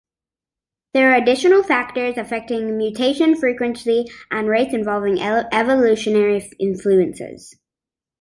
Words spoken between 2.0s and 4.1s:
affecting mutation frequency